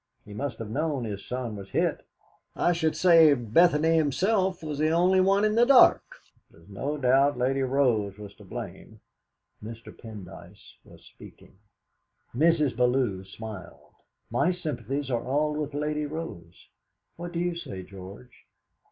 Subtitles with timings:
[0.25, 2.03] He must have known his son was hit.
[2.55, 6.01] I should say Bethany himself was the only one in the dark.
[6.49, 8.99] There's no doubt Lady Rose was to blame!"
[9.63, 9.95] Mr.
[9.95, 11.59] Pendyce was speaking.
[12.35, 12.75] Mrs.
[12.75, 13.93] Bellew smiled.
[14.31, 16.69] "My sympathies are all with Lady Rose.
[17.15, 18.47] What do you say, George?"